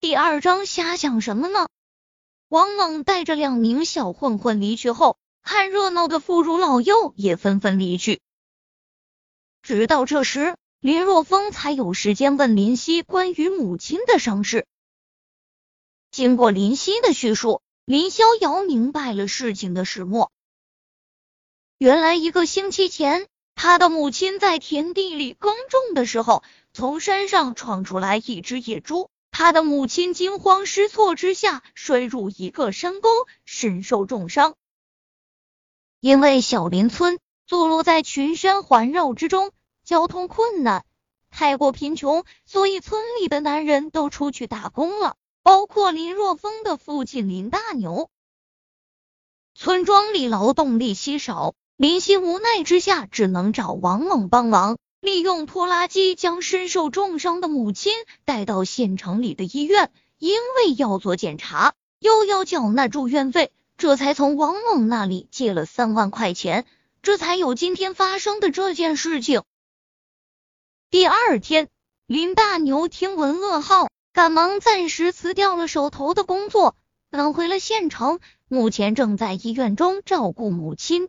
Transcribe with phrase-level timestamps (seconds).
[0.00, 1.66] 第二章瞎想什么呢？
[2.46, 8.20] 王猛带着两名小混混离去后，看热闹的妇孺老幼也纷纷离去。
[9.60, 14.68] 直到这时，林若风才有时间问林夕关于母亲的伤势。
[16.12, 20.30] 经过林夕的叙述，林逍遥明白了事情的始末。
[21.76, 23.26] 原来一个星期前，
[23.56, 29.10] 他的母亲在田地里耕种的时候，从山上闯出来一只野猪。
[29.38, 33.08] 他的母亲惊慌失措之下，摔入一个山沟，
[33.44, 34.56] 身受重伤。
[36.00, 39.52] 因为小林村坐落在群山环绕之中，
[39.84, 40.84] 交通困难，
[41.30, 48.10] 太过贫穷，所以村里的男人都出去打工了，包括林若风的父亲林大牛。
[49.54, 54.78] 村庄里劳动力稀少，林夕无奈之下，只能找王猛帮忙。
[55.00, 57.92] 利用拖拉机将身受重伤的母亲
[58.24, 66.66] 带到县城里的医院，因为要做检查，又要缴纳住院费，这才从王猛那里借了三万块钱，
[67.00, 69.42] 这才有今天发生的这件事情。
[70.90, 71.68] 第二天，
[72.06, 76.74] 林大牛听闻噩耗，赶忙暂时辞掉了手头的工作，
[77.12, 81.08] 赶回了县城，目前正在医院中照顾母亲。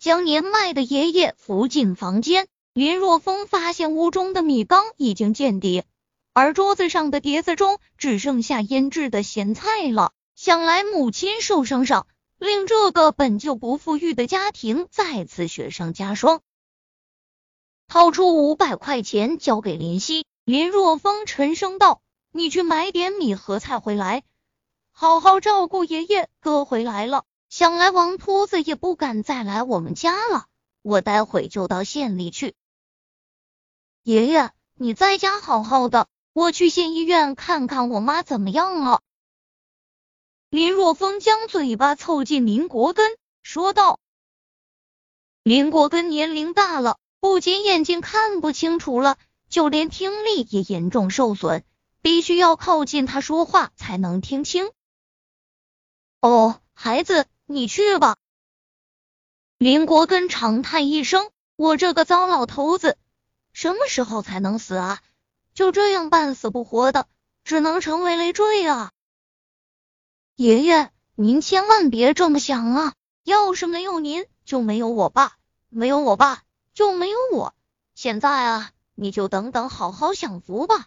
[0.00, 5.84] 将年迈的爷爷扶进房间，林若风发现屋中的米缸已经见底，
[6.32, 10.12] 而桌子上的碟子中只剩下腌制的咸菜了。
[10.34, 12.06] 想来母亲受伤上，
[12.38, 16.40] 令这个本就不富裕的家庭再次雪上加霜。
[17.86, 22.00] 掏出五百块钱交给林夕，林若风沉声道
[22.32, 24.22] ：“你去买点米和菜回来，
[24.92, 26.30] 好好照顾爷爷。
[26.40, 30.46] 哥回来了。”想来王秃子也不敢再来我们家了，
[30.82, 32.54] 我待会就到县里去。
[34.04, 39.02] 爷爷，你在家好好的，我去县医院看看我妈怎么样了。
[40.48, 43.98] 林若风将嘴巴凑近林国根，说道
[45.42, 49.18] ：“林国根年龄大了，不仅眼睛看不清楚了，
[49.48, 51.64] 就连听力也严重受损，
[52.00, 54.70] 必须要靠近他说话才能听清。”
[56.22, 57.26] 哦，孩子。
[57.52, 58.16] 你去吧。
[59.58, 62.96] 林国根长叹一声：“我这个糟老头子，
[63.52, 65.02] 什么时候才能死啊？
[65.52, 67.08] 就这样半死不活的，
[67.42, 68.92] 只能成为累赘啊！”
[70.36, 72.94] 爷爷，您千万别这么想啊！
[73.24, 75.32] 要是没有您，就没有我爸；
[75.68, 77.52] 没有我爸，就没有我。
[77.96, 80.86] 现在啊，你就等等，好好享福吧。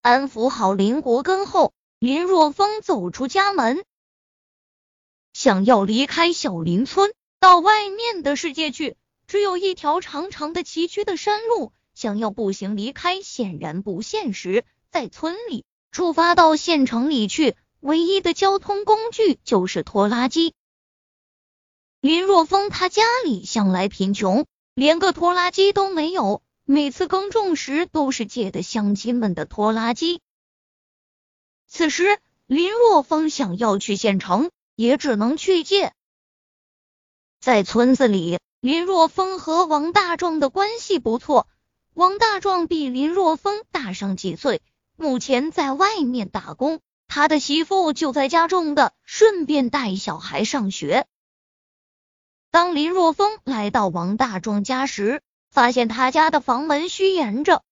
[0.00, 3.84] 安抚好林国根后，林若风走出家门。
[5.38, 8.96] 想要离开小林村，到外面的世界去，
[9.28, 11.72] 只有一条长长的崎岖的山路。
[11.94, 14.64] 想要步行离开，显然不现实。
[14.90, 20.54] 在村里出发到县城里去，唯一的交通工具就是拖拉机。
[22.00, 24.44] 林若风他家里向来贫穷，
[24.74, 30.20] 连个拖拉机都没有，每次耕种时都是借的乡亲们的拖拉机。
[31.68, 32.18] 此时，
[32.48, 34.50] 林若风想要去县城。
[34.78, 35.92] 也只能去借。
[37.40, 41.48] 在村子里，林若风和王大壮的关系不错。
[41.94, 44.62] 王大壮比林若风大上几岁，
[44.94, 51.08] 目前在外面打工，他的媳妇就在家种的，顺便带小孩上学。
[52.52, 57.64] 当林若风来到王大壮家时，发现他家的房门虚掩着。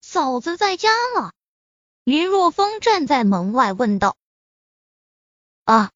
[0.00, 1.32] 嫂子在家吗？
[2.04, 4.16] 林若风站在门外问道。
[5.68, 5.90] 啊！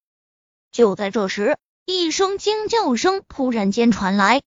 [0.70, 1.56] 就在这时，
[1.86, 4.42] 一声惊叫声突然间传来。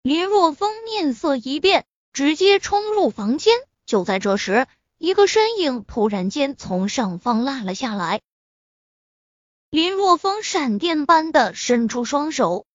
[0.00, 3.58] 林若风面色一变，直接冲入房间。
[3.86, 8.20] 就在这时，一个身影突然间从上方落了下来。
[9.70, 12.66] 林若风闪电般的伸出双手，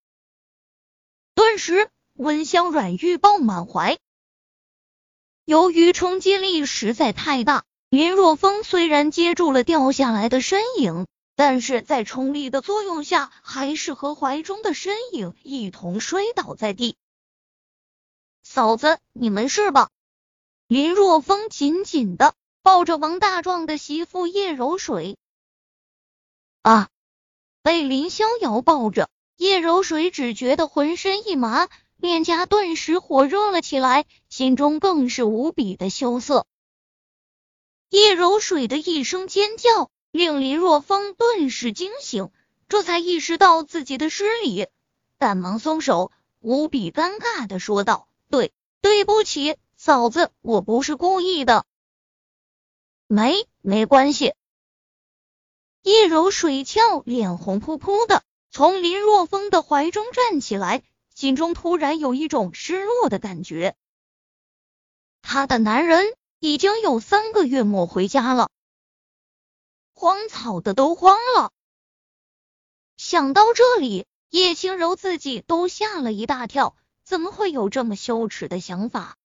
[1.33, 3.97] 顿时温香软玉抱满怀。
[5.45, 7.63] 由于冲击力实在太大。
[7.89, 16.97] 林若风虽然接住了掉下来的身影，但是在冲力的作用下，还是和怀中的身影一同摔倒在地。
[18.43, 19.89] 嫂子，你没事吧？
[20.67, 22.33] 林若风紧紧的
[22.63, 25.17] 抱着王大壮的媳妇叶柔水。
[26.63, 26.89] 啊！
[27.61, 36.45] 被林逍遥抱着，叶柔水只觉得浑身一麻，脸颊顿时火热了起来，心中更是无比的羞涩。
[37.89, 42.31] 叶柔水的一声尖叫，令林若风顿时惊醒，
[42.67, 44.67] 这才意识到自己的失礼，
[45.17, 48.51] 赶忙松手，无比尴尬的说道：“对，
[48.81, 51.65] 对不起，嫂子，我不是故意的。
[53.07, 54.33] 没，没关系。
[55.83, 60.81] 叶柔水俏，脸红扑扑的，从林若风的怀中站起来，
[61.13, 63.75] 心中突然有一种失落的感觉。
[65.21, 68.49] 她的男人已经有三个月没回家了，
[69.93, 71.51] 荒草的都荒了。
[72.97, 79.15] 想到这里，叶轻柔自己都吓了一大跳，怎么会有这么羞耻的想法？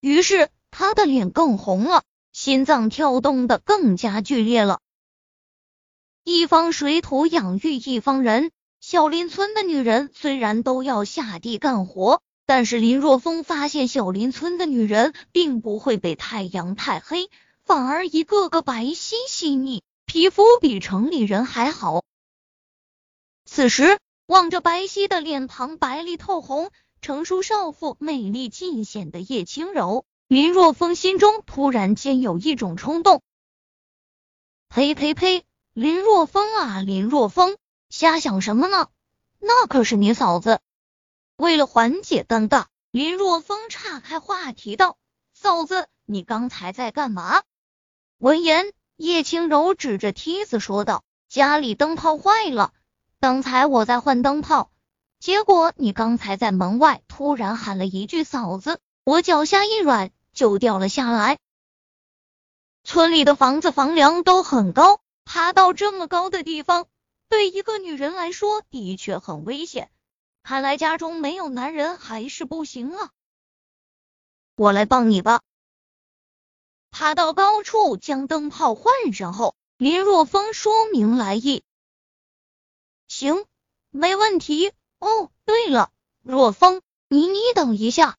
[0.00, 4.80] 于是她的脸更红了，心脏跳动的更加剧烈了。
[6.24, 12.22] 一方水土养育一方人，小林村的女人虽然都要下地干活，
[12.54, 17.30] 但是林若风发现小林村的女人并不会被太阳太黑，
[17.64, 22.04] 反而一个个白皙细腻，皮肤比城里人还好。
[23.46, 26.70] 此时望着白皙的脸庞，白里透红，
[27.00, 33.22] 成熟少妇美丽尽显的叶轻柔，林若风心中突然间有一种冲动。
[34.68, 35.46] 呸呸呸！
[35.72, 37.56] 林若风啊，林若风，
[37.88, 38.88] 瞎想什么呢？
[39.40, 40.60] 那可是你嫂子。
[41.42, 44.96] 为了缓解尴尬，林若风岔开话题道
[45.34, 47.42] ：“嫂子，你刚才在干嘛？”
[48.18, 52.72] 闻言，叶轻柔指着梯子说道：“家里灯泡坏了，
[53.18, 54.70] 刚才我在换灯泡，
[55.18, 61.38] 结果你刚才在门外突然喊了一句‘嫂子’，我脚下一软就掉了下来。
[62.84, 66.86] 村里的房子房梁都很高。”爬到这么高的地方，
[67.28, 69.90] 对一个女人来说的确很危险。
[70.42, 73.10] 看来家中没有男人还是不行啊！
[74.56, 75.42] 我来帮你吧。
[76.90, 81.62] 爬到高处，将灯泡换上后，林若风说明来意。
[83.08, 83.46] 行，
[83.90, 84.72] 没问题。
[84.98, 85.90] 哦，对了，
[86.22, 88.18] 若风，你你等一下。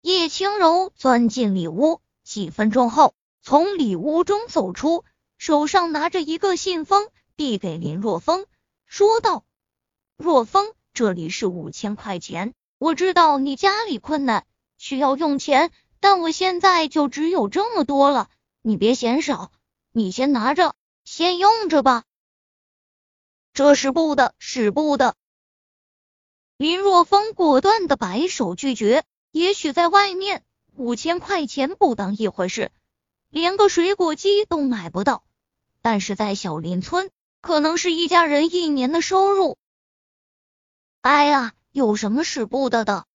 [0.00, 5.04] 叶轻柔钻进里屋，几分钟后，从里屋中走出。
[5.38, 8.46] 手上拿着一个信封，递给林若风，
[8.86, 9.44] 说道
[10.22, 12.54] ：“若风，这里是五千块钱。
[12.78, 14.46] 我知道你家里困难，
[14.78, 18.30] 需要用钱，但我现在就只有这么多了，
[18.62, 19.50] 你别嫌少，
[19.90, 22.04] 你先拿着，先用着吧。”
[23.52, 25.16] 这是不的，是不的。
[26.56, 29.02] 林若风果断的摆手拒绝。
[29.32, 30.44] 也许在外面，
[30.76, 32.70] 五千块钱不当一回事，
[33.28, 35.24] 连个水果机都买不到。
[35.80, 37.10] 但是在小林村，
[37.40, 39.58] 可能是一家人一年的收入。
[41.02, 43.06] 哎呀，有什么使不得的？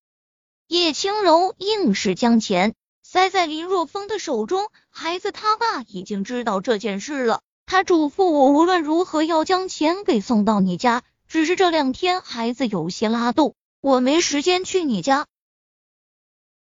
[0.67, 4.69] 叶轻柔硬是将钱塞在林若风的手中。
[4.89, 11.03] 孩子他爸已经知道这件事了，他嘱咐我无论如何要将钱给送到你家。
[11.29, 15.25] 只是这两天孩子有些拉肚，我没时间去你家。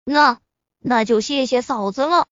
[0.05, 0.39] 那
[0.79, 2.27] 那就谢谢嫂子了。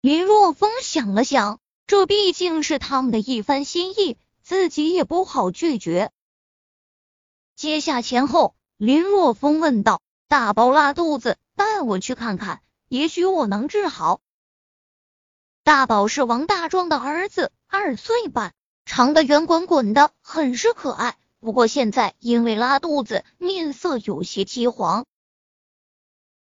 [0.00, 1.60] 林若风想了想。
[1.86, 6.10] 这毕竟是他们的一番心意，自己也不好拒绝。
[7.62, 14.20] 接下钱后，林若风问道：“大宝拉肚子，带我去看看，也许我能治好。”
[15.62, 18.52] 大宝是王大壮的儿子，二岁半，
[18.84, 21.16] 长得圆滚滚的，很是可爱。
[21.38, 25.04] 不过现在因为拉肚子，面色有些凄黄。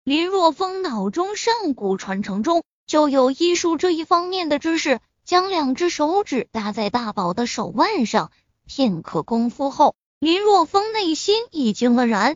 [0.05, 5.01] 林若风脑中上古传承中就有医术这一方面的知识。
[5.25, 8.31] 将两只手指搭在大宝的手腕上，
[8.65, 12.35] 片刻功夫后，林若风内心已经愕然。